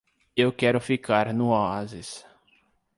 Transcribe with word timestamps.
Eu 0.35 0.51
quero 0.51 0.79
ficar 0.81 1.31
no 1.31 1.49
oásis 1.49 2.25